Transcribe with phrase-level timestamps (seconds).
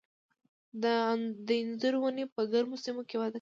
[0.81, 0.83] د
[1.61, 3.29] انځرو ونې په ګرمو سیمو کې وده کوي.